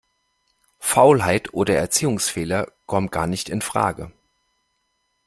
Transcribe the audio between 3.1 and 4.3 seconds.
gar nicht infrage.